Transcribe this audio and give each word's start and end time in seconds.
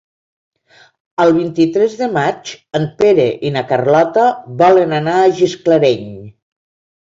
El 1.25 1.33
vint-i-tres 1.35 1.97
de 1.99 2.07
maig 2.15 2.55
en 2.81 2.89
Pere 3.03 3.27
i 3.51 3.53
na 3.61 3.65
Carlota 3.75 4.27
volen 4.65 4.99
anar 5.05 5.17
a 5.23 5.31
Gisclareny. 5.45 6.13